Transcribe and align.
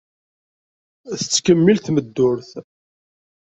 Tettkemmil 1.21 1.77
tmeddurt. 1.79 2.49